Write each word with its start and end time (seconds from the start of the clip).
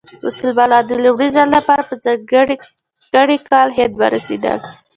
مسلمانان 0.25 0.83
د 0.87 0.91
لومړي 1.03 1.29
ځل 1.35 1.47
لپاره 1.57 1.83
په 1.89 1.95
ځانګړي 2.99 3.37
کال 3.49 3.69
هند 3.77 3.93
ورسېدل. 4.01 4.59